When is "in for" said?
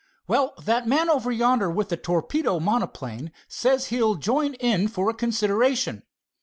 4.55-5.11